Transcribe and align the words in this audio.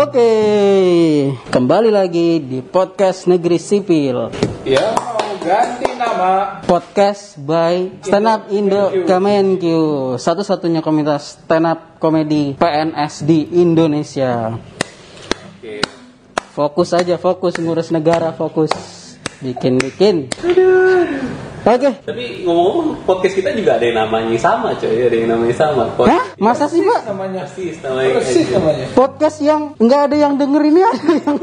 Oke, 0.00 0.32
kembali 1.52 1.92
lagi 1.92 2.40
di 2.40 2.64
podcast 2.64 3.28
Negeri 3.28 3.60
Sipil. 3.60 4.32
Ya 4.64 4.96
mau 4.96 5.20
ganti 5.44 5.92
nama 5.92 6.64
Podcast 6.64 7.36
by 7.36 8.00
Stand 8.00 8.24
Up 8.24 8.42
Indo 8.48 8.88
Kemenkyu, 9.04 10.16
satu-satunya 10.16 10.80
komunitas 10.80 11.44
stand 11.44 11.68
up 11.68 12.00
komedi 12.00 12.56
PNS 12.56 13.28
di 13.28 13.60
Indonesia. 13.60 14.56
Oke. 15.60 15.84
Fokus 16.56 16.96
aja, 16.96 17.20
fokus 17.20 17.60
ngurus 17.60 17.92
negara, 17.92 18.32
fokus 18.32 18.72
bikin-bikin. 19.44 20.32
Oke. 21.60 21.90
Tapi 22.00 22.24
ngomong-ngomong 22.40 23.04
podcast 23.04 23.36
kita 23.36 23.52
juga 23.52 23.76
ada 23.76 23.84
yang 23.84 23.98
namanya 24.00 24.32
sama 24.40 24.72
coy, 24.74 24.96
ada 24.96 25.12
yang 25.12 25.28
namanya 25.28 25.52
sama. 25.52 25.92
Pod- 25.92 26.08
Hah? 26.08 26.24
Masa 26.40 26.64
sih, 26.66 26.80
Pak? 26.80 27.04
namanya 27.04 27.44
Persis 27.44 27.76
namanya. 27.84 28.16
Persis 28.16 28.46
namanya 28.48 28.84
Podcast 28.96 29.38
yang 29.44 29.76
nggak 29.76 30.00
ada 30.08 30.16
yang 30.16 30.32
denger 30.40 30.62
ini 30.64 30.80
ada 30.80 31.04
yang 31.12 31.36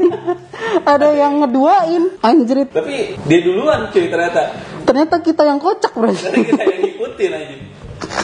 ada 0.98 1.08
yang 1.14 1.32
ngeduain 1.38 2.04
anjrit. 2.18 2.68
Tapi 2.68 3.14
dia 3.14 3.40
duluan 3.40 3.94
cuy 3.94 4.10
ternyata. 4.10 4.42
Ternyata 4.82 5.14
kita 5.22 5.42
yang 5.46 5.62
kocak, 5.62 5.92
Bro. 5.94 6.10
Karena 6.10 6.38
kita 6.42 6.62
yang 6.66 6.80
ngikutin 6.82 7.30
aja. 7.30 7.54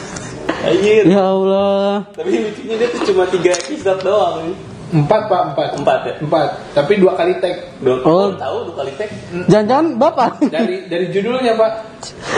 Anjir. 0.67 1.03
Ya 1.05 1.23
Allah. 1.23 2.09
Tapi 2.11 2.29
lucunya 2.41 2.75
dia 2.75 2.87
tuh 2.89 3.01
cuma 3.07 3.23
tiga 3.29 3.53
episode 3.53 4.01
doang. 4.03 4.51
Empat 4.95 5.21
pak 5.25 5.41
empat 5.51 5.69
Empat 5.75 5.99
ya. 6.01 6.13
empat 6.17 6.47
tapi 6.71 6.93
dua 6.95 7.13
kali 7.13 7.35
tag 7.37 7.55
Dua, 7.77 7.99
Oh. 8.01 8.31
tahu 8.33 8.57
dua 8.65 8.75
kali 8.79 8.91
tag. 8.95 9.09
Jangan-jangan 9.45 9.87
Bapak. 9.95 10.31
dari 10.47 10.87
dari 10.87 11.05
judulnya 11.09 11.53
pak 11.53 11.71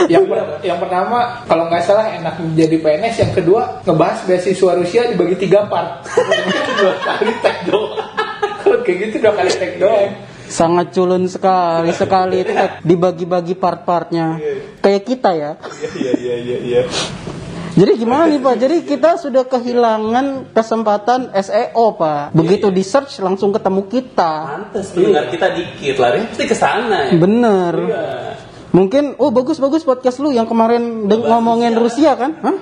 yang 0.06 0.24
per- 0.24 0.58
yang 0.60 0.76
pertama 0.76 1.18
kalau 1.44 1.68
nggak 1.68 1.82
salah 1.82 2.10
enak 2.10 2.34
menjadi 2.36 2.76
PNS 2.76 3.14
yang 3.18 3.32
kedua 3.32 3.62
ngebahas 3.82 4.18
beasiswa 4.24 4.72
Rusia 4.74 5.06
dibagi 5.06 5.36
tiga 5.38 5.64
part 5.64 6.02
dua 6.78 6.94
kali 6.98 7.32
tag 7.38 7.56
doang 7.64 7.94
kalau 8.58 8.78
kayak 8.82 8.98
gitu 9.06 9.16
dua 9.20 9.32
kali 9.32 9.50
tag 9.52 9.72
doang 9.78 10.10
Sangat 10.48 10.90
culun 10.90 11.28
sekali 11.28 11.92
sekali 11.92 12.40
tag 12.40 12.80
dibagi-bagi 12.80 13.52
part-partnya. 13.52 14.40
Kayak 14.80 15.02
kita 15.04 15.30
ya. 15.30 15.50
Iya 15.92 16.12
iya 16.16 16.34
iya 16.38 16.56
iya. 16.58 16.82
Jadi 17.78 17.92
gimana 17.94 18.26
nih 18.26 18.42
Pak? 18.42 18.54
Jadi 18.58 18.76
kita 18.82 19.10
sudah 19.22 19.46
kehilangan 19.46 20.50
kesempatan 20.50 21.30
SEO 21.30 21.94
Pak. 21.94 22.34
Begitu 22.34 22.74
di 22.74 22.82
search 22.82 23.22
langsung 23.22 23.54
ketemu 23.54 23.86
kita. 23.86 24.32
Pantes 24.50 24.90
pendengar 24.90 25.30
kita 25.30 25.46
dikit, 25.54 25.94
lari 26.02 26.26
pasti 26.26 26.44
ke 26.50 26.56
sana 26.58 27.06
ya. 27.06 27.12
Bener. 27.14 27.74
Iya. 27.78 28.06
Mungkin, 28.74 29.14
oh 29.22 29.30
bagus-bagus 29.30 29.86
podcast 29.86 30.18
lu 30.18 30.34
yang 30.34 30.50
kemarin 30.50 31.06
ngomongin 31.06 31.78
Rusia 31.78 32.18
kan? 32.18 32.34
Hah? 32.42 32.56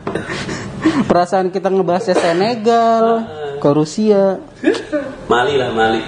Perasaan 1.08 1.48
kita 1.48 1.72
ngebahasnya 1.72 2.14
Senegal, 2.14 3.04
ke 3.58 3.68
Rusia. 3.72 4.36
Mali 5.32 5.56
lah 5.56 5.72
Mali. 5.72 6.00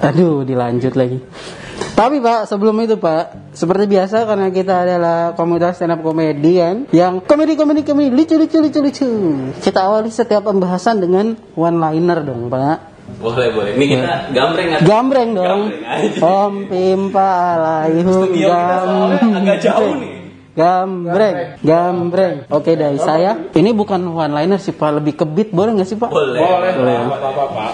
Aduh, 0.00 0.48
dilanjut 0.48 0.96
lagi. 0.96 1.20
Tapi 1.96 2.20
Pak, 2.20 2.44
sebelum 2.44 2.76
itu 2.84 3.00
Pak, 3.00 3.56
seperti 3.56 3.88
biasa 3.88 4.28
karena 4.28 4.52
kita 4.52 4.84
adalah 4.84 5.32
komunitas 5.32 5.80
stand 5.80 5.96
up 5.96 6.04
komedian 6.04 6.84
yang 6.92 7.24
komedi 7.24 7.56
komedi 7.56 7.88
komedi 7.88 8.12
lucu 8.12 8.36
lucu 8.36 8.60
lucu 8.60 8.78
lucu. 8.84 9.08
Kita 9.64 9.88
awali 9.88 10.12
setiap 10.12 10.44
pembahasan 10.44 11.00
dengan 11.00 11.32
one 11.56 11.80
liner 11.80 12.20
dong 12.20 12.52
Pak. 12.52 12.76
Boleh 13.16 13.48
boleh. 13.48 13.72
Ini 13.80 13.84
kita 13.96 14.12
gambreng 14.28 14.66
nggak? 14.68 14.80
Gambreng 14.84 15.30
dong. 15.32 15.60
Gambreng 15.72 15.88
aja. 15.88 16.20
Om 16.20 16.54
pimpa 16.68 17.28
alaihum 17.56 18.22
soalnya 18.28 19.28
agak 19.40 19.58
jauh 19.64 19.92
nih. 19.96 20.12
Gambreng, 20.56 21.36
gambreng. 21.64 22.36
Oke 22.52 22.76
dari 22.76 23.00
saya, 23.00 23.52
ini 23.56 23.72
bukan 23.72 24.04
one 24.04 24.36
liner 24.36 24.60
sih 24.60 24.76
Pak, 24.76 25.00
lebih 25.00 25.16
ke 25.16 25.24
beat 25.24 25.48
boleh 25.48 25.80
nggak 25.80 25.88
sih 25.88 25.96
Pak? 25.96 26.12
Boleh. 26.12 26.40
boleh 26.44 26.72
Boleh. 26.76 26.96
pak 27.08 27.20
apa 27.24 27.44
pak 27.56 27.72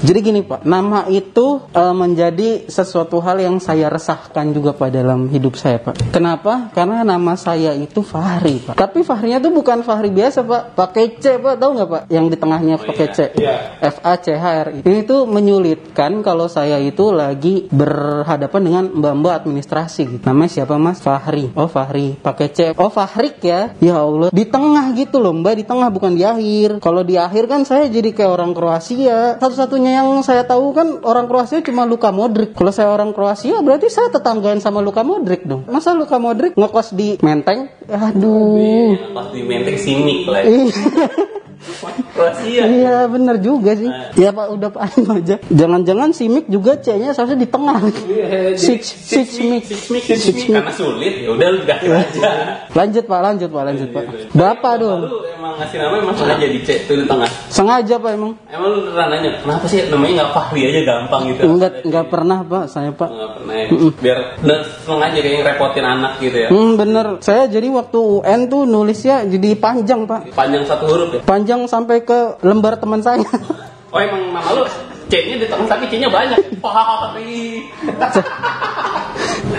Jadi 0.00 0.18
gini 0.24 0.40
Pak, 0.40 0.64
nama 0.64 1.04
itu 1.12 1.60
eh, 1.76 1.92
menjadi 1.92 2.64
sesuatu 2.72 3.20
hal 3.20 3.36
yang 3.44 3.60
saya 3.60 3.92
resahkan 3.92 4.48
juga 4.56 4.72
Pak 4.72 4.88
dalam 4.88 5.28
hidup 5.28 5.60
saya 5.60 5.76
Pak. 5.76 6.08
Kenapa? 6.08 6.72
Karena 6.72 7.04
nama 7.04 7.36
saya 7.36 7.76
itu 7.76 8.00
Fahri 8.00 8.64
Pak. 8.64 8.80
Tapi 8.80 9.04
Fahrinya 9.04 9.36
itu 9.44 9.52
bukan 9.52 9.84
Fahri 9.84 10.08
biasa 10.08 10.40
Pak, 10.40 10.62
pakai 10.72 11.20
C 11.20 11.36
Pak, 11.36 11.60
tahu 11.60 11.70
nggak 11.76 11.88
Pak? 11.92 12.02
Yang 12.08 12.24
di 12.32 12.36
tengahnya 12.40 12.74
pakai 12.80 13.06
C. 13.12 13.18
Iya. 13.36 13.76
F 13.76 13.96
A 14.00 14.14
C 14.16 14.32
H 14.32 14.44
R 14.64 14.68
I. 14.72 14.80
Ini 14.88 15.00
tuh 15.04 15.28
menyulitkan 15.28 16.24
kalau 16.24 16.48
saya 16.48 16.80
itu 16.80 17.12
lagi 17.12 17.68
berhadapan 17.68 18.60
dengan 18.64 18.84
mbak-mbak 18.88 19.44
administrasi 19.44 20.02
gitu. 20.16 20.24
Namanya 20.24 20.50
siapa 20.50 20.80
Mas? 20.80 21.04
Fahri. 21.04 21.52
Oh 21.52 21.68
Fahri, 21.68 22.16
pakai 22.16 22.48
C. 22.48 22.72
Oh 22.80 22.88
Fahrik 22.88 23.44
ya. 23.44 23.76
Ya 23.84 24.00
Allah, 24.00 24.32
di 24.32 24.48
tengah 24.48 24.96
gitu 24.96 25.20
loh 25.20 25.36
Mbak, 25.36 25.54
di 25.60 25.64
tengah 25.68 25.92
bukan 25.92 26.16
di 26.16 26.24
akhir. 26.24 26.80
Kalau 26.80 27.04
di 27.04 27.20
akhir 27.20 27.52
kan 27.52 27.68
saya 27.68 27.84
jadi 27.92 28.16
kayak 28.16 28.32
orang 28.32 28.56
Kroasia. 28.56 29.36
Satu-satunya 29.36 29.89
yang 29.90 30.08
saya 30.22 30.46
tahu 30.46 30.70
kan 30.70 31.02
orang 31.02 31.26
Kroasia 31.26 31.58
cuma 31.66 31.82
Luka 31.82 32.14
Modric. 32.14 32.54
Kalau 32.54 32.70
saya 32.70 32.94
orang 32.94 33.10
Kroasia 33.10 33.58
berarti 33.60 33.90
saya 33.90 34.08
tetanggaan 34.14 34.62
sama 34.62 34.78
Luka 34.78 35.02
Modric 35.02 35.42
dong. 35.42 35.66
Masa 35.66 35.90
Luka 35.92 36.22
Modric 36.22 36.54
ngekos 36.54 36.94
di 36.94 37.18
Menteng? 37.18 37.66
Aduh. 37.90 38.94
Pas 39.10 39.28
di 39.34 39.42
menteng 39.42 39.76
simik 39.76 40.30
lah. 40.30 40.40
ya. 40.42 40.50
Iya. 40.50 40.76
Kroasia. 42.16 42.62
Iya 42.64 42.96
bener 43.12 43.36
juga 43.44 43.76
sih. 43.76 43.90
Ya 44.16 44.32
pak 44.32 44.48
udah 44.48 44.68
pak 44.72 44.80
ayo 44.96 45.02
aja. 45.12 45.36
Jangan-jangan 45.52 46.16
si 46.16 46.32
Mik 46.32 46.48
juga 46.48 46.80
C-nya 46.80 47.12
seharusnya 47.12 47.44
di 47.44 47.48
tengah. 47.52 47.80
Iya, 48.08 48.56
Six 48.56 48.80
six 48.88 49.36
Mik. 49.44 49.68
Simik, 49.68 50.02
simik. 50.08 50.56
Karena 50.56 50.72
sulit 50.72 51.20
ya 51.20 51.28
udah 51.36 51.48
ganti 51.68 51.88
aja. 51.92 52.30
Lanjut 52.72 53.04
pak, 53.04 53.20
lanjut 53.20 53.48
pak, 53.52 53.62
lanjut 53.68 53.88
pak. 53.92 54.04
Bapak 54.32 54.72
dong. 54.80 55.00
Lu 55.04 55.20
emang 55.28 55.60
ngasih 55.60 55.76
nama 55.80 55.94
emang 56.00 56.16
sengaja 56.16 56.46
di 56.48 56.60
C 56.64 56.68
tuh 56.88 56.96
di 56.96 57.04
tengah. 57.04 57.30
Sengaja 57.50 57.98
pak 57.98 58.10
emang. 58.14 58.38
Emang 58.46 58.70
lu 58.70 58.86
pernah 58.86 59.10
nanya 59.10 59.42
kenapa 59.42 59.66
sih 59.66 59.82
namanya 59.90 60.22
nggak 60.22 60.30
Fahri 60.30 60.60
aja 60.70 60.80
gampang 60.86 61.22
gitu? 61.34 61.40
Enggak 61.50 61.72
enggak 61.82 62.06
pernah 62.06 62.38
pak, 62.46 62.64
saya 62.70 62.90
pak. 62.94 63.10
Nggak 63.10 63.30
pernah 63.34 63.54
ya. 63.58 63.66
Biar 63.98 64.18
dan 64.38 64.60
sengaja 64.86 65.18
kayak 65.18 65.36
ngerepotin 65.42 65.86
anak 65.86 66.12
gitu 66.22 66.36
ya. 66.46 66.48
Hmm 66.54 66.78
bener. 66.78 67.06
Saya 67.26 67.50
jadi 67.50 67.66
waktu 67.74 67.98
UN 67.98 68.40
tuh 68.46 68.62
nulisnya 68.70 69.26
jadi 69.26 69.58
panjang 69.58 70.06
pak. 70.06 70.30
Panjang 70.30 70.62
satu 70.62 70.84
huruf 70.86 71.10
ya. 71.10 71.20
Panjang 71.26 71.66
sampai 71.66 72.06
ke 72.06 72.38
lembar 72.46 72.78
teman 72.78 73.02
saya. 73.02 73.26
Oh 73.90 73.98
emang 73.98 74.30
nama 74.30 74.50
lu 74.54 74.62
C-nya 75.10 75.36
di 75.42 75.46
tengah 75.50 75.66
tapi 75.66 75.84
C-nya 75.90 76.06
banyak. 76.06 76.38
Fahri. 76.62 77.66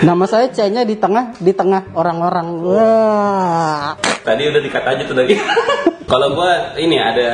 Nama 0.00 0.24
saya 0.24 0.48
C-nya 0.48 0.82
di 0.88 0.96
tengah 0.96 1.36
di 1.36 1.52
tengah 1.52 1.92
orang-orang. 1.92 2.46
Wah. 2.64 3.94
Tadi 4.24 4.42
udah 4.48 4.60
dikat 4.64 4.84
aja 4.88 5.02
tuh 5.04 5.14
tadi. 5.14 5.36
Kalau 6.12 6.32
gua 6.36 6.76
ini 6.80 6.96
ada 6.96 7.28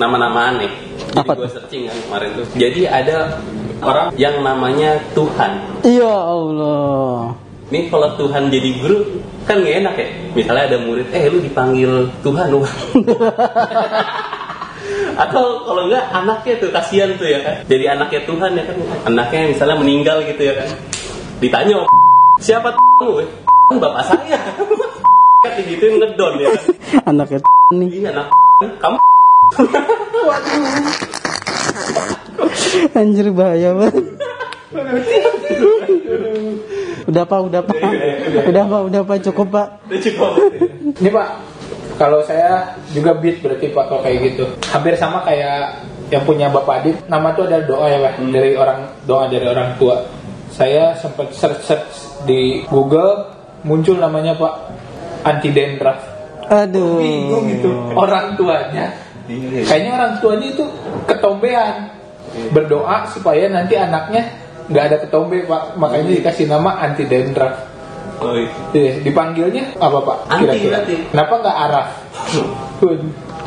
nama-nama 0.00 0.52
aneh. 0.52 0.72
Jadi 1.12 1.16
Apa 1.16 1.32
gua 1.36 1.48
searching 1.48 1.88
kan 1.88 1.96
kemarin 2.08 2.28
tuh. 2.40 2.46
Jadi 2.56 2.82
ada 2.88 3.40
orang 3.84 4.08
yang 4.16 4.40
namanya 4.40 5.00
Tuhan. 5.12 5.52
Ya 5.84 6.12
Allah. 6.12 7.36
Nih 7.72 7.88
kalau 7.88 8.12
Tuhan 8.20 8.52
jadi 8.52 8.68
guru 8.84 9.24
kan 9.48 9.64
gak 9.64 9.76
enak 9.80 9.94
ya. 9.96 10.08
Misalnya 10.36 10.64
ada 10.68 10.78
murid, 10.84 11.08
eh 11.08 11.24
lu 11.32 11.40
dipanggil 11.40 12.04
Tuhan 12.20 12.46
lu. 12.52 12.60
Atau 15.16 15.64
kalau 15.68 15.86
enggak 15.88 16.08
anaknya 16.10 16.54
tuh 16.58 16.70
kasihan 16.72 17.10
tuh 17.16 17.28
ya 17.28 17.38
kan. 17.44 17.56
Jadi 17.68 17.84
anaknya 17.88 18.20
Tuhan 18.24 18.50
ya 18.56 18.64
kan. 18.64 18.76
Anaknya 19.08 19.40
misalnya 19.52 19.76
meninggal 19.78 20.16
gitu 20.24 20.42
ya 20.42 20.54
kan. 20.56 20.68
Ditanya 21.38 21.74
"Oh, 21.82 21.88
siapa 22.46 22.74
lu? 23.02 23.22
Kan 23.70 23.76
bapak 23.78 24.02
saya. 24.08 24.38
kan 25.42 25.52
digituin 25.58 25.98
ngedon 25.98 26.34
ya 26.40 26.48
kan. 26.54 26.64
Anaknya 27.10 27.38
nih. 27.74 27.88
Iya 27.88 28.08
anak 28.14 28.26
kamu 28.78 28.98
Anjir 32.92 33.28
bahaya 33.32 33.74
banget. 33.76 34.04
udah 37.02 37.24
pak, 37.26 37.40
udah 37.42 37.60
pak, 37.66 37.76
udah 38.48 38.64
pak, 38.64 38.80
udah 38.88 39.00
pak, 39.04 39.16
cukup 39.28 39.46
pak. 39.52 39.66
udah 39.90 40.00
cukup. 40.00 40.32
Ini 41.02 41.10
Pak, 41.10 41.28
kalau 42.02 42.18
saya 42.26 42.74
juga 42.90 43.14
beat 43.14 43.38
berarti 43.38 43.70
Pak 43.70 43.84
kalau 43.86 44.02
kayak 44.02 44.18
gitu. 44.34 44.44
Hampir 44.74 44.98
sama 44.98 45.22
kayak 45.22 45.86
yang 46.10 46.26
punya 46.26 46.50
Bapak 46.50 46.82
Adit. 46.82 46.98
Nama 47.06 47.30
tuh 47.38 47.46
ada 47.46 47.62
doa 47.62 47.86
ya 47.86 48.02
Pak, 48.02 48.18
dari 48.34 48.58
orang 48.58 48.90
doa 49.06 49.30
dari 49.30 49.46
orang 49.46 49.78
tua. 49.78 50.02
Saya 50.50 50.98
sempat 50.98 51.30
search 51.30 51.62
search 51.62 52.26
di 52.26 52.66
Google 52.66 53.30
muncul 53.62 54.02
namanya 54.02 54.34
Pak 54.34 54.54
anti 55.22 55.54
dandruff. 55.54 56.02
Aduh. 56.50 56.98
Bingung 56.98 57.46
gitu 57.54 57.70
orang 57.94 58.34
tuanya. 58.34 58.90
Kayaknya 59.62 59.92
orang 59.94 60.12
tuanya 60.18 60.46
itu 60.50 60.64
ketombean. 61.06 61.74
Berdoa 62.50 63.06
supaya 63.14 63.46
nanti 63.46 63.78
anaknya 63.78 64.26
nggak 64.66 64.84
ada 64.90 64.96
ketombe 65.06 65.46
Pak. 65.46 65.78
Makanya 65.78 66.18
dikasih 66.18 66.50
nama 66.50 66.82
anti 66.82 67.06
dandruff. 67.06 67.71
Oh, 68.22 68.34
iya. 68.38 68.50
Iya, 68.72 68.92
dipanggilnya 69.02 69.62
apa 69.76 69.98
Pak? 69.98 70.16
Anti 70.30 70.56
Kira-kira. 70.62 70.78
Kenapa 71.10 71.32
nggak 71.42 71.56
araf? 71.58 71.86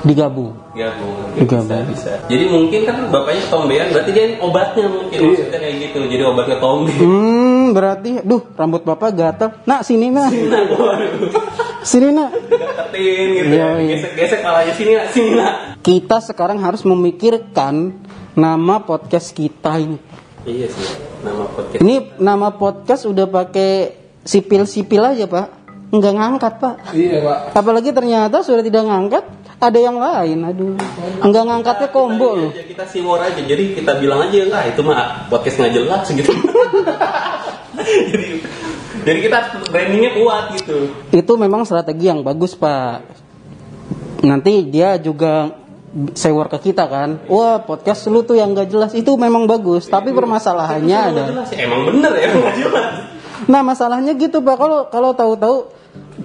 Digabung. 0.06 0.54
Gabung. 0.78 1.18
Digabung. 1.34 1.66
Bisa, 1.90 2.12
bisa. 2.14 2.14
Jadi 2.30 2.46
mungkin 2.46 2.86
kan 2.86 3.10
bapaknya 3.10 3.42
ketombean, 3.50 3.88
berarti 3.90 4.12
dia 4.14 4.26
obatnya 4.38 4.86
mungkin 4.86 5.18
Iya. 5.18 5.28
maksudnya 5.34 5.58
kayak 5.58 5.76
gitu. 5.82 5.98
Jadi 6.06 6.24
obat 6.24 6.46
ketombe. 6.46 6.92
Hmm, 6.94 7.64
berarti, 7.74 8.12
duh, 8.22 8.44
rambut 8.54 8.86
bapak 8.86 9.10
gatel. 9.12 9.50
Nak, 9.66 9.82
sini 9.82 10.14
nak, 10.14 10.30
Nah, 10.30 10.62
waduh. 10.70 11.34
sini 11.82 12.14
nak. 12.14 12.30
Deketin 12.38 13.28
gitu 13.34 13.50
Iya, 13.50 13.66
ya. 13.66 13.70
iya. 13.82 13.94
Gesek-gesek 13.98 14.40
palanya 14.46 14.74
sini 14.78 14.92
nak, 14.94 15.08
sini 15.10 15.32
nak. 15.34 15.54
Kita 15.82 16.18
sekarang 16.22 16.62
harus 16.62 16.86
memikirkan 16.86 17.98
nama 18.38 18.76
podcast 18.80 19.34
kita 19.34 19.82
ini. 19.82 19.98
Iya 20.46 20.70
sih, 20.70 20.86
nama 21.26 21.50
podcast. 21.50 21.82
Ini 21.82 21.96
nama 22.22 22.54
podcast 22.54 23.10
udah 23.10 23.26
pakai 23.26 24.05
sipil-sipil 24.26 25.06
aja 25.06 25.30
pak, 25.30 25.54
nggak 25.94 26.14
ngangkat 26.18 26.54
pak. 26.58 26.76
Iya 26.92 27.22
pak. 27.22 27.38
Apalagi 27.56 27.94
ternyata 27.94 28.42
sudah 28.42 28.66
tidak 28.66 28.84
ngangkat, 28.90 29.24
ada 29.62 29.80
yang 29.80 29.98
lain. 30.02 30.40
Aduh, 30.44 30.76
nggak 31.24 31.44
ngangkatnya 31.46 31.88
combo 31.94 32.36
loh. 32.36 32.52
Ya, 32.52 32.66
kita 32.66 32.84
siwor 32.90 33.22
aja, 33.22 33.40
jadi 33.40 33.78
kita 33.78 34.02
bilang 34.02 34.26
aja 34.28 34.38
enggak 34.44 34.64
itu 34.76 34.82
mah 34.82 35.30
podcast 35.30 35.56
nggak 35.62 35.74
jelas 35.78 36.04
gitu. 36.10 36.32
jadi, 38.12 38.28
jadi 39.06 39.20
kita 39.30 39.38
brandingnya 39.70 40.12
kuat 40.18 40.44
gitu. 40.58 40.78
Itu 41.14 41.34
memang 41.38 41.64
strategi 41.64 42.10
yang 42.10 42.26
bagus 42.26 42.58
pak. 42.58 43.06
Nanti 44.26 44.66
dia 44.66 44.98
juga 44.98 45.54
sewor 46.18 46.52
ke 46.52 46.72
kita 46.72 46.90
kan. 46.90 47.24
Wah 47.32 47.62
podcast 47.64 48.10
lu 48.12 48.26
tuh 48.26 48.36
yang 48.36 48.52
nggak 48.52 48.68
jelas 48.68 48.92
itu 48.98 49.16
memang 49.16 49.48
bagus. 49.48 49.88
Tapi 49.88 50.12
permasalahannya 50.12 50.98
Itu 50.98 51.08
ada. 51.14 51.14
nggak 51.14 51.32
jelas 51.32 51.50
ya. 51.54 51.58
Emang 51.70 51.82
bener 51.88 52.12
ya 52.18 52.28
nggak 52.36 52.56
jelas. 52.60 52.94
Nah 53.46 53.62
masalahnya 53.62 54.18
gitu 54.18 54.42
pak. 54.42 54.56
Kalau 54.58 54.80
kalau 54.90 55.12
tahu-tahu 55.14 55.58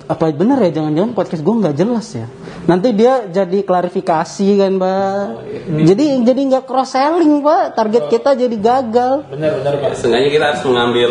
apa 0.07 0.31
benar 0.35 0.59
ya 0.63 0.71
jangan-jangan 0.83 1.13
podcast 1.15 1.43
gue 1.43 1.55
nggak 1.61 1.77
jelas 1.77 2.07
ya. 2.17 2.27
Nanti 2.65 2.95
dia 2.97 3.29
jadi 3.29 3.59
klarifikasi 3.63 4.49
kan 4.57 4.73
pak. 4.81 5.25
Jadi 5.69 6.05
jadi 6.25 6.41
nggak 6.41 6.65
cross 6.65 6.97
selling 6.97 7.45
pak. 7.45 7.77
Target 7.77 8.05
kita 8.09 8.31
jadi 8.35 8.57
gagal. 8.57 9.29
Bener 9.29 9.61
pak. 9.61 9.93
Sengaja 9.99 10.29
kita 10.33 10.45
harus 10.55 10.63
mengambil 10.65 11.11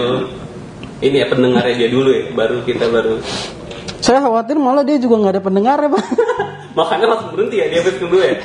ini 1.00 1.16
ya 1.24 1.28
pendengarnya 1.32 1.76
dia 1.80 1.90
dulu 1.90 2.12
ya, 2.12 2.28
baru 2.36 2.60
kita 2.68 2.92
baru 2.92 3.24
Saya 4.04 4.20
khawatir 4.20 4.60
malah 4.60 4.84
dia 4.84 5.00
juga 5.00 5.16
nggak 5.24 5.34
ada 5.40 5.44
pendengar 5.44 5.78
ya 5.80 5.90
pak. 5.92 6.06
makanya 6.80 7.06
langsung 7.12 7.36
berhenti 7.36 7.56
ya 7.60 7.66
dia 7.68 7.80
episode 7.84 8.00
kedua 8.08 8.24
ya. 8.24 8.36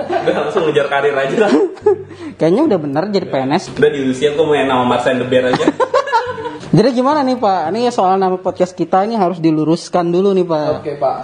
Udah 0.00 0.34
langsung 0.46 0.62
ngejar 0.68 0.86
karir 0.88 1.16
aja 1.16 1.36
lah. 1.48 1.52
Kayaknya 2.38 2.62
udah 2.72 2.78
bener 2.78 3.02
jadi 3.12 3.26
PNS. 3.28 3.76
Udah 3.76 3.90
di 3.90 4.00
usia 4.08 4.32
kok 4.36 4.44
main 4.48 4.68
nama 4.68 4.84
Marcel 4.84 5.20
the 5.20 5.26
Bear 5.28 5.50
aja. 5.52 5.66
Jadi 6.68 6.88
gimana 6.92 7.24
nih 7.24 7.40
Pak? 7.40 7.72
Ini 7.72 7.88
soal 7.88 8.20
nama 8.20 8.36
podcast 8.36 8.76
kita 8.76 9.08
ini 9.08 9.16
harus 9.16 9.40
diluruskan 9.40 10.12
dulu 10.12 10.36
nih 10.36 10.44
Pak. 10.44 10.68
Oke 10.84 10.92
pak. 11.00 11.18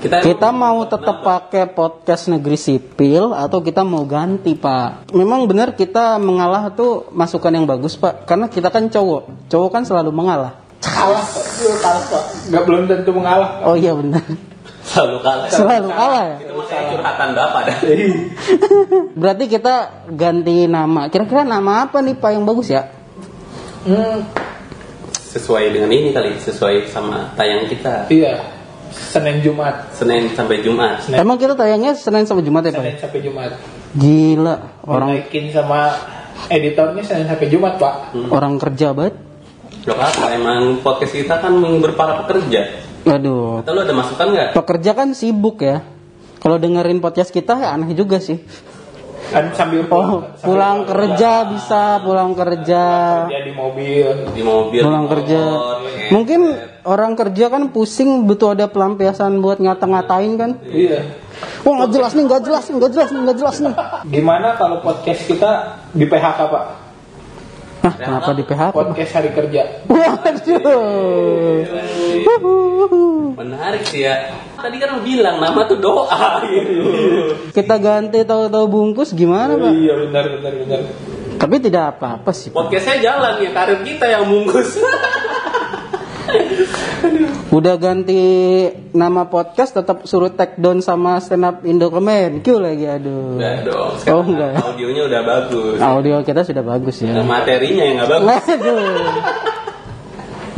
Kita, 0.00 0.16
Kita 0.24 0.48
mau 0.50 0.80
tetap 0.88 1.22
pakai 1.22 1.70
podcast 1.70 2.32
negeri 2.32 2.56
sipil 2.56 3.36
atau 3.36 3.60
kita 3.60 3.84
mau 3.84 4.08
ganti 4.08 4.56
Pak? 4.56 5.12
Memang 5.12 5.44
benar 5.44 5.76
kita 5.76 6.16
mengalah 6.16 6.72
tuh 6.72 7.12
masukan 7.12 7.52
yang 7.52 7.68
bagus 7.68 8.00
Pak, 8.00 8.24
karena 8.24 8.48
kita 8.48 8.72
kan 8.72 8.88
cowok, 8.88 9.52
cowok 9.52 9.68
kan 9.68 9.84
selalu 9.84 10.08
mengalah. 10.08 10.56
Kalah 10.80 11.20
pak. 11.20 11.44
Iya, 11.60 11.74
kalah 11.84 12.04
pak. 12.08 12.24
Gak 12.48 12.62
belum 12.64 12.82
tentu 12.88 13.12
mengalah. 13.12 13.60
Pak. 13.60 13.68
Oh 13.68 13.76
iya 13.76 13.92
benar, 13.92 14.24
selalu 14.88 15.18
kalah. 15.20 15.46
selalu 15.52 15.88
kalah 15.92 16.22
ya. 16.24 16.36
Itu 16.40 16.62
curhatan 16.64 17.28
bapak 17.36 17.60
dah. 17.68 17.78
Berarti 19.20 19.44
kita 19.52 19.74
ganti 20.16 20.64
nama. 20.64 21.12
Kira-kira 21.12 21.44
nama 21.44 21.84
apa 21.84 22.00
nih 22.00 22.16
Pak 22.16 22.30
yang 22.32 22.48
bagus 22.48 22.72
ya? 22.72 22.88
Hmm, 23.84 24.24
Sesuai 25.30 25.70
dengan 25.70 25.86
ini 25.88 26.10
kali, 26.10 26.34
sesuai 26.36 26.90
sama 26.90 27.30
tayang 27.34 27.70
kita. 27.70 28.10
iya. 28.10 28.58
Senin 28.90 29.38
Jumat. 29.38 29.86
Senin 29.94 30.34
sampai 30.34 30.66
Jumat. 30.66 30.98
Senin, 30.98 31.22
Emang 31.22 31.38
kita 31.38 31.54
tayangnya 31.54 31.94
Senin 31.94 32.26
sampai 32.26 32.42
Jumat 32.42 32.66
ya 32.66 32.74
Pak? 32.74 32.82
Senin 32.82 32.96
sampai 32.98 33.20
Jumat. 33.22 33.50
Gila, 33.92 34.54
orang 34.82 35.08
Dinaikin 35.14 35.44
sama 35.54 35.94
editornya 36.50 37.02
Senin 37.02 37.30
sampai 37.30 37.46
Jumat 37.46 37.78
pak. 37.78 37.94
orang 38.28 38.58
kerja 38.58 38.90
banget. 38.90 39.14
Loh 39.80 39.94
apa, 39.94 40.34
emang 40.34 40.82
podcast 40.82 41.14
kita 41.14 41.38
kan 41.38 41.54
menghibur 41.54 41.94
para 41.94 42.18
pekerja. 42.20 42.82
Aduh, 43.06 43.62
Atau 43.62 43.72
lu 43.72 43.80
ada 43.80 43.94
masukan 43.94 44.26
nggak? 44.28 44.48
pekerja 44.52 44.90
kan 44.92 45.14
sibuk 45.14 45.62
ya. 45.62 45.86
Kalau 46.36 46.58
dengerin 46.58 46.98
podcast 46.98 47.30
kita 47.30 47.54
ya 47.56 47.70
aneh 47.70 47.94
juga 47.94 48.18
sih. 48.18 48.42
Kan 49.30 49.54
sambil 49.54 49.86
Oh, 49.86 50.26
sambil 50.34 50.42
pulang 50.42 50.78
kerja 50.82 51.30
bisa, 51.46 52.02
pulang 52.02 52.34
kerja. 52.34 52.84
kerja 53.30 53.40
di 53.46 53.52
mobil. 53.54 54.06
Di 54.34 54.42
mobil. 54.42 54.82
Pulang 54.82 55.06
di 55.06 55.10
kerja. 55.14 55.40
motor, 55.40 55.76
ya. 55.86 56.08
Mungkin 56.10 56.40
orang 56.82 57.12
kerja 57.14 57.44
kan 57.46 57.62
pusing 57.70 58.26
butuh 58.26 58.58
ada 58.58 58.66
pelampiasan 58.66 59.38
buat 59.38 59.62
ngata-ngatain 59.62 60.32
kan. 60.34 60.50
Iya. 60.66 61.06
Wah 61.62 61.72
nggak 61.78 61.90
jelas 61.94 62.12
nih, 62.12 62.24
nggak 62.26 62.42
jelas 62.42 62.64
nih, 62.68 62.74
nggak 62.76 62.92
jelas 62.92 63.08
nih, 63.08 63.20
nggak 63.22 63.38
jelas 63.38 63.56
nih. 63.62 63.74
Gimana 64.10 64.48
kalau 64.58 64.76
podcast 64.82 65.22
kita 65.24 65.50
di 65.94 66.04
PHK 66.04 66.38
pak? 66.50 66.64
Nah, 67.80 67.94
kenapa 67.96 68.36
di 68.36 68.44
PHK? 68.44 68.76
Podcast 68.76 69.12
hari 69.16 69.30
kerja. 69.32 69.62
Waduh. 72.28 73.32
Menarik 73.40 73.88
sih 73.88 74.04
ya. 74.04 74.36
Tadi 74.60 74.76
kan 74.76 75.00
lu 75.00 75.00
bilang 75.00 75.40
nama 75.40 75.64
tuh 75.64 75.80
doa 75.80 76.44
gitu. 76.44 76.76
Kita 77.56 77.80
ganti 77.80 78.20
tahu-tahu 78.20 78.66
bungkus 78.68 79.16
gimana, 79.16 79.56
Pak? 79.56 79.72
Iya 79.72 79.94
benar 79.96 80.24
benar 80.36 80.52
benar. 80.60 80.80
Tapi 81.40 81.56
tidak 81.56 81.96
apa-apa 81.96 82.36
sih. 82.36 82.52
Podcastnya 82.52 83.00
jalan 83.00 83.40
ya, 83.40 83.50
karir 83.56 83.80
kita 83.80 84.04
yang 84.12 84.28
bungkus. 84.28 84.76
Udah 87.56 87.74
ganti 87.82 88.22
nama 88.94 89.26
podcast 89.26 89.74
tetap 89.74 90.06
suruh 90.06 90.30
take 90.30 90.54
down 90.58 90.78
sama 90.78 91.18
stand 91.18 91.42
up 91.42 91.66
Indo 91.66 91.90
Kemen. 91.90 92.40
Q 92.46 92.62
lagi 92.62 92.86
aduh. 92.86 93.36
Udah 93.36 93.54
dong. 93.66 93.94
Oh, 94.06 94.22
enggak. 94.22 94.54
audionya 94.62 95.02
udah 95.10 95.22
bagus. 95.26 95.76
Audio 95.82 96.16
kita 96.22 96.42
sudah 96.46 96.62
bagus 96.62 96.96
ya. 97.02 97.12
Nah, 97.18 97.26
materinya 97.26 97.82
yang 97.82 97.96
nggak 97.98 98.10
bagus. 98.10 98.44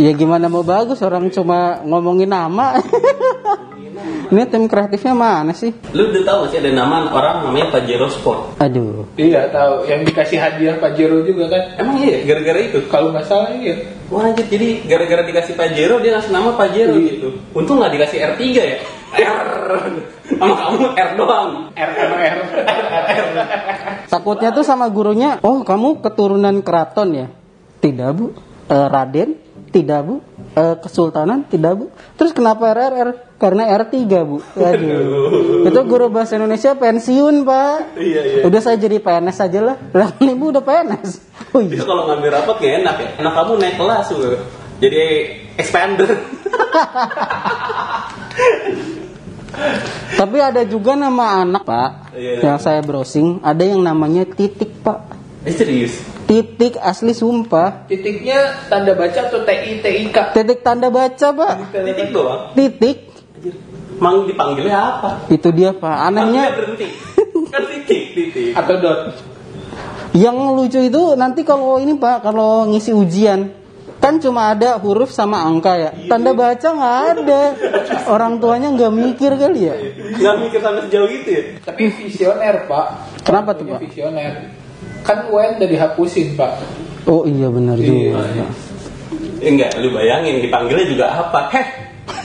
Ya 0.00 0.10
gimana 0.16 0.48
mau 0.48 0.64
bagus 0.64 0.98
orang 1.04 1.28
cuma 1.30 1.80
ngomongin 1.84 2.28
nama. 2.28 2.76
Ini 4.32 4.43
tim 4.49 4.64
kreatifnya 4.64 5.12
mana 5.12 5.52
sih? 5.52 5.70
Lu 5.93 6.08
udah 6.08 6.22
tahu 6.25 6.40
sih 6.49 6.58
ada 6.58 6.72
nama 6.72 7.08
orang 7.08 7.46
namanya 7.46 7.69
Pajero 7.70 8.08
Sport. 8.08 8.56
Aduh. 8.58 9.06
Iya 9.14 9.49
tahu. 9.49 9.84
Yang 9.87 10.00
dikasih 10.12 10.38
hadiah 10.38 10.76
Pak 10.76 10.96
Jero 10.96 11.20
juga 11.22 11.49
kan? 11.49 11.62
Emang 11.76 12.00
iya 12.00 12.25
gara-gara 12.25 12.58
itu. 12.58 12.78
Kalau 12.88 13.12
nggak 13.12 13.26
salah 13.28 13.52
iya. 13.54 13.76
Wah 14.08 14.28
anjir, 14.28 14.44
jadi 14.49 14.84
gara-gara 14.84 15.22
dikasih 15.25 15.54
Pajero 15.54 16.00
dia 16.00 16.16
ngasih 16.16 16.32
nama 16.32 16.52
Pajero 16.52 16.96
Iya. 16.96 17.08
gitu. 17.16 17.28
Untung 17.52 17.81
nggak 17.81 17.93
dikasih 17.93 18.19
R3 18.32 18.43
ya. 18.52 18.76
R. 19.12 19.49
Sama 20.32 20.55
kamu 20.56 20.96
R 20.96 21.10
doang. 21.20 21.50
RRR. 21.76 22.38
Takutnya 24.12 24.50
tuh 24.52 24.64
sama 24.64 24.88
gurunya, 24.88 25.37
oh 25.40 25.60
kamu 25.64 26.00
keturunan 26.00 26.60
keraton 26.60 27.08
ya? 27.12 27.26
Tidak 27.81 28.08
bu. 28.12 28.32
Eh, 28.69 28.87
Raden? 28.88 29.37
Tidak 29.69 30.00
bu. 30.05 30.20
Eh, 30.52 30.76
Kesultanan? 30.81 31.44
Tidak 31.44 31.72
bu. 31.72 31.88
Terus 32.17 32.32
kenapa 32.32 32.72
RRR? 32.72 33.31
Karena 33.43 33.75
R3 33.75 34.06
bu. 34.22 34.39
Aduh. 34.55 35.67
Itu 35.67 35.81
guru 35.82 36.06
bahasa 36.15 36.39
Indonesia 36.39 36.79
pensiun 36.79 37.43
pak. 37.43 37.99
Iya 37.99 38.22
iya. 38.22 38.46
Udah 38.46 38.63
saya 38.63 38.79
jadi 38.79 39.03
PNS 39.03 39.39
aja 39.43 39.58
lah. 39.58 39.77
Lah 39.91 40.15
ibu 40.22 40.55
udah 40.55 40.63
PNS. 40.63 41.11
Oh 41.51 41.58
Dia 41.58 41.75
iya. 41.75 41.82
kalau 41.82 42.06
ngambil 42.06 42.39
rapat 42.39 42.63
gak 42.63 42.87
enak 42.87 42.96
ya. 43.03 43.08
Anak 43.19 43.34
kamu 43.34 43.58
naik 43.58 43.75
kelas 43.82 44.06
tuh. 44.15 44.39
Jadi 44.79 45.03
expander. 45.58 46.11
Tapi 50.22 50.39
ada 50.39 50.63
juga 50.63 50.94
nama 50.94 51.43
anak 51.43 51.67
pak. 51.67 52.15
Iya, 52.15 52.39
iya. 52.39 52.46
Yang 52.46 52.58
saya 52.63 52.79
browsing. 52.87 53.43
Ada 53.43 53.75
yang 53.75 53.82
namanya 53.82 54.22
titik 54.22 54.70
pak. 54.87 55.19
Eh 55.43 55.51
serius. 55.51 55.99
Titik 56.31 56.79
asli 56.79 57.11
sumpah. 57.11 57.91
Titiknya 57.91 58.70
tanda 58.70 58.94
baca 58.94 59.19
atau 59.27 59.43
TI 59.43 59.82
TIK? 59.82 60.31
Titik 60.31 60.63
tanda 60.63 60.94
baca 60.94 61.27
pak. 61.34 61.75
Titik 61.75 62.15
doang. 62.15 62.55
Titik. 62.55 63.11
Anjir. 63.43 63.58
Mang 63.99 64.22
dipanggilnya 64.31 64.79
apa? 64.79 65.11
Itu 65.27 65.51
dia 65.51 65.75
pak. 65.75 65.82
Panggilnya 65.82 66.46
Anehnya 66.46 66.55
berhenti. 66.55 66.87
Kan 67.51 67.63
titik, 67.67 68.03
titik. 68.15 68.55
Atau 68.55 68.79
dot? 68.79 69.19
Yang 70.15 70.37
lucu 70.55 70.79
itu 70.79 71.03
nanti 71.19 71.43
kalau 71.43 71.82
ini 71.82 71.99
pak, 71.99 72.22
kalau 72.22 72.70
ngisi 72.70 72.94
ujian 72.94 73.51
kan 73.99 74.19
cuma 74.22 74.55
ada 74.55 74.79
huruf 74.79 75.11
sama 75.11 75.43
angka 75.43 75.75
ya. 75.75 75.91
Tanda 76.06 76.39
baca 76.39 76.69
nggak 76.70 76.99
ada. 77.19 77.43
Orang 78.06 78.39
tuanya 78.39 78.70
nggak 78.70 78.93
mikir 78.94 79.34
kali 79.34 79.61
ya. 79.67 79.75
Gak 80.22 80.34
mikir 80.39 80.58
sampai 80.63 80.87
sejauh 80.87 81.11
itu 81.11 81.29
ya. 81.34 81.43
Tapi 81.67 81.82
visioner 81.91 82.70
pak. 82.70 82.87
Kenapa 83.27 83.58
tuh, 83.58 83.67
Pak? 83.67 83.82
Visioner. 83.82 84.55
Kan 85.03 85.34
UN 85.34 85.58
udah 85.58 85.69
dihapusin 85.70 86.39
pak. 86.39 86.63
Oh 87.11 87.27
iya 87.27 87.51
benar 87.51 87.75
juga. 87.75 88.22
Eh, 89.43 89.51
enggak, 89.51 89.75
lu 89.82 89.91
bayangin 89.91 90.39
dipanggilnya 90.39 90.87
juga 90.87 91.06
apa? 91.11 91.51
Heh. 91.51 91.81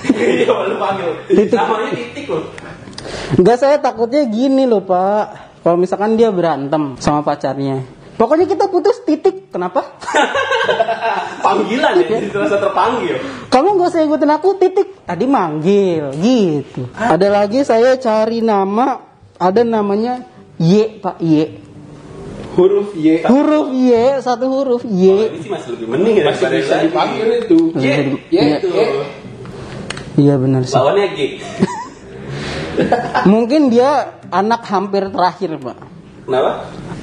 Iya, 0.08 0.50
lu 0.50 0.76
panggil. 0.78 1.10
Titik. 1.30 1.54
Namanya 1.54 1.92
titik 1.94 2.26
loh. 2.28 2.44
Enggak 3.38 3.58
saya 3.60 3.78
takutnya 3.78 4.26
gini 4.26 4.66
loh 4.66 4.82
pak. 4.82 5.26
Kalau 5.62 5.78
misalkan 5.78 6.16
dia 6.16 6.32
berantem 6.32 6.96
sama 6.98 7.22
pacarnya, 7.22 7.84
pokoknya 8.16 8.48
kita 8.48 8.72
putus 8.72 9.04
titik. 9.04 9.52
Kenapa? 9.52 9.84
Panggilan 11.46 12.04
ya, 12.04 12.06
jadi 12.08 12.28
terasa 12.32 12.58
terpanggil. 12.58 13.20
Kamu 13.48 13.68
nggak 13.76 13.90
usah 13.92 14.04
ikutin 14.04 14.32
aku 14.32 14.50
titik. 14.56 14.88
Tadi 15.04 15.26
manggil 15.28 16.12
gitu. 16.20 16.88
Ada 16.96 17.28
lagi 17.28 17.64
saya 17.64 17.96
cari 17.96 18.40
nama, 18.40 19.04
ada 19.36 19.62
namanya 19.64 20.24
Y 20.58 21.00
pak 21.00 21.20
Y. 21.20 21.64
Huruf 22.58 22.98
Y. 22.98 23.22
Huruf 23.28 23.70
Y, 23.70 23.94
satu 24.20 24.50
huruf 24.50 24.82
Oh, 24.82 24.90
Y. 24.90 25.06
ini 25.30 25.38
sih 25.38 25.52
masih 25.52 25.78
lebih 25.78 25.88
mending 25.94 26.16
ya 26.18 26.24
Masih 26.26 26.48
bisa 26.50 26.76
dipanggil 26.82 27.28
itu. 27.46 27.60
Y. 27.78 27.88
Y 28.34 28.38
itu. 28.58 28.72
Iya 30.18 30.36
benar 30.42 30.66
sih. 30.66 30.74
Lawannya 30.74 31.08
G. 31.14 31.20
Mungkin 33.34 33.70
dia 33.70 34.18
anak 34.34 34.66
hampir 34.66 35.14
terakhir 35.14 35.62
pak. 35.62 35.78
Kenapa? 36.26 36.52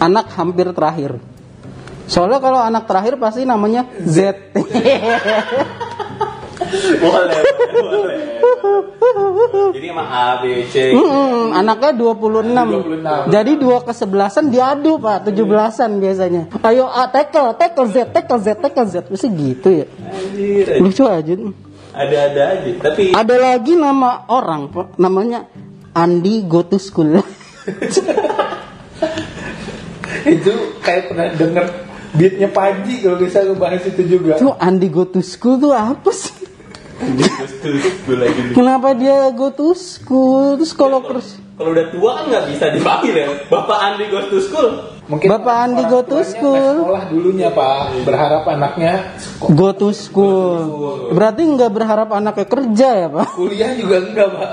Anak 0.03 0.27
hampir 0.35 0.67
terakhir. 0.75 1.23
Soalnya 2.11 2.43
kalau 2.43 2.61
anak 2.61 2.85
terakhir 2.85 3.17
pasti 3.17 3.49
namanya 3.49 3.89
Z. 4.05 4.35
boleh, 7.01 7.41
boleh. 7.73 8.19
Jadi 9.75 9.87
emang 9.91 10.09
A, 10.11 10.43
B, 10.43 10.67
C. 10.69 10.93
Mm, 10.93 11.55
anaknya 11.55 11.93
26. 11.95 13.31
26. 13.31 13.33
Jadi 13.33 13.53
dua 13.59 13.79
kesebelasan 13.83 14.51
diadu 14.51 14.99
pak, 14.99 15.25
17-an 15.31 15.91
biasanya. 16.03 16.43
Ayo 16.63 16.87
A 16.91 17.09
tackle, 17.09 17.55
tackle 17.57 17.89
Z, 17.91 17.97
tackle 18.11 18.41
Z, 18.43 18.49
tackle 18.59 18.89
Z. 18.91 18.95
Mesti 19.09 19.29
gitu 19.33 19.69
ya. 19.71 19.87
Lucu 20.83 21.05
aja. 21.07 21.35
Ada-ada 21.95 22.43
aja. 22.59 22.71
Tapi 22.83 23.15
Ada 23.15 23.37
lagi 23.39 23.79
nama 23.79 24.27
orang, 24.27 24.69
namanya 24.99 25.47
Andi 25.95 26.43
Go 26.45 26.67
to 26.67 26.77
School. 26.83 27.23
itu 30.25 30.53
kayak 30.85 31.13
pernah 31.13 31.29
denger 31.33 31.65
beatnya 32.17 32.49
Panji 32.53 33.01
kalau 33.01 33.17
bisa 33.21 33.41
ngebahas 33.45 33.83
itu 33.89 34.03
juga 34.05 34.37
Itu 34.37 34.53
Andi 34.57 34.89
Go 34.93 35.09
to 35.09 35.21
School 35.25 35.57
tuh 35.61 35.73
apa 35.73 36.13
sih? 36.13 36.45
Kenapa 38.55 38.95
dia 38.95 39.35
go 39.35 39.51
to 39.51 39.75
school? 39.75 40.55
Terus 40.59 40.73
kalau 40.79 41.03
terus 41.03 41.43
Kalau 41.55 41.71
udah 41.71 41.87
tua 41.91 42.11
kan 42.19 42.25
nggak 42.31 42.45
bisa 42.51 42.65
dipanggil 42.75 43.15
ya. 43.15 43.27
Bapak 43.47 43.79
Andi 43.79 44.11
goes 44.11 44.27
to 44.31 44.39
school. 44.43 44.94
Mungkin 45.05 45.29
Bapak 45.29 45.55
Andi 45.61 45.83
go 45.85 46.01
to 46.01 46.21
school. 46.21 46.75
sekolah 46.81 47.05
dulunya 47.07 47.49
pak 47.49 48.03
berharap 48.03 48.43
anaknya 48.45 48.93
go 49.51 49.71
to 49.71 49.91
school. 49.91 50.57
Berarti 51.11 51.43
nggak 51.45 51.71
berharap 51.71 52.09
anaknya 52.11 52.47
kerja 52.47 52.89
ya 52.97 53.09
pak? 53.09 53.29
kuliah 53.33 53.71
juga 53.75 53.97
enggak 54.01 54.29
pak 54.31 54.51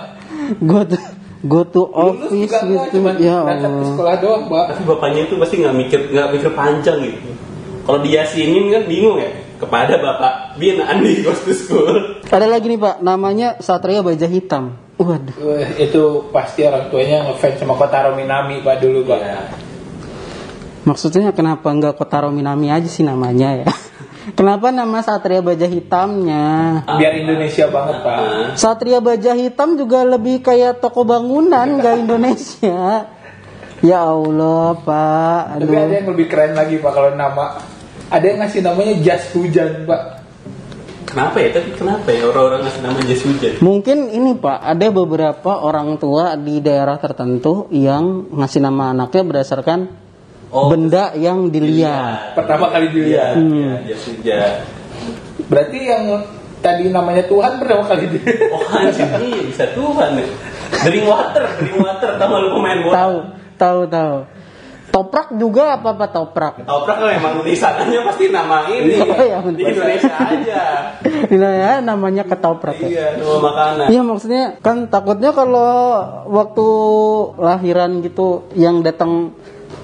Go 0.60 0.82
to 0.84 0.98
go 1.42 1.62
to 1.64 1.82
office 1.88 2.30
juga 2.30 2.58
enggak 2.60 2.86
gitu. 2.86 2.94
cuma 2.94 3.12
Ya 3.16 3.38
ke 3.40 3.52
Allah. 3.62 3.86
sekolah 3.88 4.16
doang 4.18 4.44
pak 4.46 4.64
Tapi 4.70 4.82
bapaknya 4.86 5.22
itu 5.26 5.36
pasti 5.36 5.56
nggak 5.58 5.76
mikir 5.78 6.00
nggak 6.10 6.28
mikir 6.32 6.50
panjang 6.52 6.98
gitu. 7.00 7.30
Kalau 7.82 8.00
dia 8.00 8.22
sini 8.24 8.70
kan 8.70 8.84
bingung 8.86 9.18
ya. 9.18 9.32
Kepada 9.58 9.94
Bapak 9.96 10.58
Bin 10.58 10.82
Andi 10.82 11.22
goes 11.22 11.38
to 11.42 11.54
school. 11.54 12.18
Ada 12.26 12.50
lagi 12.50 12.66
nih 12.66 12.78
pak, 12.78 12.98
namanya 13.00 13.58
Satria 13.58 14.02
Baja 14.02 14.26
Hitam. 14.26 14.74
Waduh. 14.98 15.38
Itu 15.78 16.30
pasti 16.30 16.62
orang 16.62 16.90
tuanya 16.90 17.26
ngefans 17.26 17.58
sama 17.58 17.74
Kotaro 17.74 18.14
Minami 18.14 18.60
pak 18.60 18.78
dulu 18.78 19.06
pak 19.06 19.20
Ya. 19.22 19.38
Maksudnya 20.82 21.30
kenapa 21.32 21.70
nggak 21.70 21.94
Kotaro 21.98 22.34
Minami 22.34 22.74
aja 22.74 22.90
sih 22.90 23.06
namanya 23.06 23.66
ya? 23.66 23.70
Kenapa 24.38 24.70
nama 24.70 25.02
Satria 25.02 25.42
Baja 25.42 25.66
Hitamnya? 25.66 26.82
biar 26.86 27.14
Indonesia 27.18 27.66
banget 27.74 28.06
pak 28.06 28.18
Satria 28.54 29.02
Baja 29.02 29.34
Hitam 29.34 29.82
juga 29.82 30.06
lebih 30.06 30.46
kayak 30.46 30.78
toko 30.78 31.02
bangunan 31.02 31.66
nggak 31.82 32.06
Indonesia. 32.06 33.10
Ya 33.82 34.06
Allah 34.06 34.78
Pak, 34.78 35.58
tapi 35.58 35.74
ada 35.74 35.90
aduh. 35.90 35.98
yang 35.98 36.10
lebih 36.14 36.30
keren 36.30 36.54
lagi 36.54 36.78
pak 36.78 36.94
kalau 36.94 37.18
nama 37.18 37.66
ada 38.14 38.22
yang 38.22 38.38
ngasih 38.46 38.62
namanya 38.62 38.94
jas 39.02 39.34
hujan 39.34 39.90
pak 39.90 40.22
Kenapa 41.12 41.44
ya? 41.44 41.50
Tapi 41.52 41.76
kenapa 41.76 42.08
ya 42.16 42.24
orang-orang 42.24 42.62
ngasih 42.64 42.82
nama 42.88 43.00
jas 43.04 43.22
hujan? 43.28 43.54
Mungkin 43.60 44.16
ini 44.16 44.32
Pak, 44.40 44.64
ada 44.64 44.88
beberapa 44.96 45.60
orang 45.60 46.00
tua 46.00 46.40
di 46.40 46.64
daerah 46.64 46.96
tertentu 47.04 47.68
yang 47.68 48.32
ngasih 48.32 48.64
nama 48.64 48.96
anaknya 48.96 49.28
berdasarkan 49.28 50.01
Oh, 50.52 50.68
benda 50.68 51.16
yang 51.16 51.48
dilihat. 51.48 52.36
pertama 52.36 52.68
kali 52.68 52.92
dilihat 52.92 53.40
iya, 53.40 53.88
jas 53.88 54.04
hujan. 54.04 54.52
berarti 55.48 55.80
yang 55.80 56.04
tadi 56.60 56.92
namanya 56.92 57.24
Tuhan 57.24 57.56
pertama 57.56 57.88
kali 57.88 58.12
dia 58.12 58.52
Oh 58.52 58.60
anjir, 58.68 59.08
iya 59.24 59.42
bisa 59.48 59.66
Tuhan 59.72 60.20
ya. 60.20 60.28
Drink 60.72 61.06
water, 61.08 61.44
drink 61.60 61.78
water. 61.80 62.10
Tahu 62.16 62.32
lu 62.36 62.50
pemain 62.56 62.80
bola? 62.84 62.96
Tahu, 62.96 63.16
tahu, 63.60 63.80
tahu. 63.88 64.16
Toprak 64.92 65.32
juga 65.40 65.80
apa 65.80 65.96
apa 65.96 66.12
toprak? 66.12 66.68
Toprak 66.68 66.98
kan 67.00 67.16
emang 67.16 67.40
di 67.48 67.56
sananya 67.56 68.04
pasti 68.04 68.28
nama 68.28 68.68
ini. 68.68 69.00
Oh, 69.00 69.24
iya, 69.24 69.40
bener. 69.40 69.56
di 69.56 69.64
Indonesia 69.72 70.16
aja. 70.20 70.62
Nah, 71.32 71.80
namanya 71.80 72.24
ketoprak 72.28 72.76
ya. 72.84 72.88
Iya, 72.92 73.06
nama 73.24 73.38
makanan. 73.40 73.86
Iya 73.88 74.02
maksudnya 74.04 74.44
kan 74.60 74.92
takutnya 74.92 75.32
kalau 75.32 75.72
waktu 76.28 76.68
lahiran 77.40 78.04
gitu 78.04 78.52
yang 78.60 78.84
datang 78.84 79.32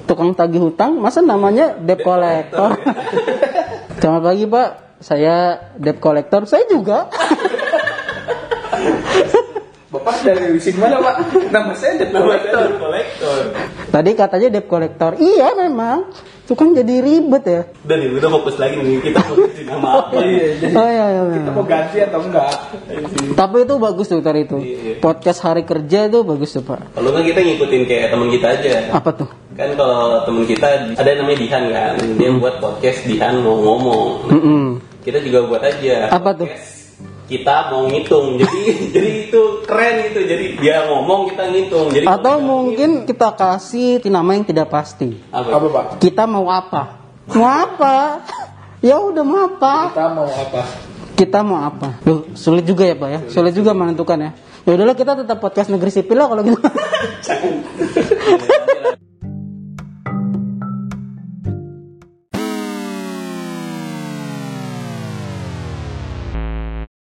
tukang 0.08 0.32
tagih 0.34 0.62
hutang 0.64 0.98
masa 0.98 1.22
namanya 1.22 1.76
debt 1.78 2.02
collector. 2.02 2.76
Selamat 4.00 4.24
pagi 4.24 4.46
Pak, 4.46 4.70
saya 5.02 5.36
debt 5.78 6.00
collector. 6.00 6.46
Saya 6.46 6.64
juga. 6.70 7.10
Bapak 9.88 10.20
dari 10.20 10.60
sini 10.60 10.84
mana 10.84 11.00
pak? 11.00 11.16
Nama 11.48 11.72
saya 11.72 11.96
Debt 11.96 12.12
Collector. 12.12 12.70
Tadi 13.98 14.14
katanya 14.14 14.54
debt 14.54 14.70
collector. 14.70 15.18
Iya 15.18 15.58
memang. 15.58 16.14
Itu 16.46 16.54
kan 16.54 16.70
jadi 16.70 17.02
ribet 17.02 17.44
ya. 17.50 17.66
Udah 17.82 17.98
nih, 17.98 18.14
udah 18.14 18.30
fokus 18.30 18.62
lagi 18.62 18.78
nih. 18.78 19.02
Kita 19.02 19.26
kasih 19.26 19.66
nama 19.66 20.06
apa? 20.06 20.22
Iya, 20.22 20.48
jadi 20.62 20.74
Oh 20.78 20.86
iya, 20.86 21.06
iya, 21.10 21.22
iya. 21.26 21.36
kita 21.42 21.50
mau 21.50 21.66
ganti 21.66 21.98
atau 22.06 22.20
enggak? 22.22 22.52
Tapi 23.34 23.58
itu 23.66 23.74
bagus 23.82 24.06
tuh 24.06 24.22
tadi 24.22 24.46
itu. 24.46 24.58
Iya. 24.62 25.02
Podcast 25.02 25.42
hari 25.42 25.66
kerja 25.66 26.06
itu 26.06 26.22
bagus 26.22 26.54
tuh 26.54 26.62
Pak. 26.62 26.94
Kalau 26.94 27.10
nggak 27.10 27.26
kita 27.26 27.40
ngikutin 27.42 27.82
kayak 27.90 28.06
teman 28.14 28.30
kita 28.30 28.48
aja. 28.54 28.74
Apa 28.94 29.10
tuh? 29.18 29.30
Kan 29.58 29.70
kalau 29.74 30.22
teman 30.30 30.46
kita 30.46 30.68
ada 30.94 31.08
yang 31.10 31.20
namanya 31.26 31.38
Dihan 31.42 31.64
kan, 31.74 31.94
dia 32.22 32.30
buat 32.38 32.56
podcast 32.62 33.02
Dihan 33.10 33.42
mau 33.42 33.58
ngomong. 33.58 34.30
Mm-mm. 34.30 34.64
Kita 35.02 35.26
juga 35.26 35.50
buat 35.50 35.66
aja. 35.66 36.14
Apa 36.14 36.38
tuh? 36.38 36.77
Kita 37.28 37.68
mau 37.70 37.84
ngitung. 37.92 38.40
Jadi 38.40 38.60
jadi 38.96 39.10
itu 39.28 39.42
keren 39.68 39.96
gitu. 40.10 40.24
Jadi 40.24 40.46
dia 40.64 40.88
ngomong 40.88 41.36
kita 41.36 41.44
ngitung. 41.52 41.92
Jadi 41.92 42.08
Atau 42.08 42.40
mungkin 42.40 43.04
kita 43.04 43.36
kasih 43.36 44.00
nama 44.08 44.34
yang 44.34 44.48
tidak 44.48 44.72
pasti. 44.72 45.20
ngitung, 45.30 45.44
apa? 45.44 45.60
Apa 45.60 45.68
pak? 45.68 45.86
Kita 46.00 46.24
mau 46.24 46.48
apa? 46.48 46.82
Mau 47.36 47.44
apa? 47.44 48.24
Ya 48.80 48.96
udah 48.96 49.26
mau 49.28 49.52
apa? 49.52 49.92
Kita 49.92 50.08
mau 50.16 50.30
apa? 50.32 50.62
Kita 51.18 51.42
mau 51.42 51.60
apa? 51.66 51.98
Duh, 52.06 52.30
sulit 52.38 52.64
juga 52.64 52.86
ya 52.86 52.94
Pak 52.94 53.10
ya. 53.10 53.20
Sulit 53.28 53.58
juga 53.58 53.74
menentukan 53.74 54.22
ya. 54.22 54.32
Ya 54.64 54.72
udahlah 54.78 54.94
kita 54.94 55.18
tetap 55.18 55.42
podcast 55.42 55.74
negeri 55.74 55.90
sipil 55.90 56.14
lah 56.14 56.30
kalau 56.30 56.46
gitu. 56.46 56.62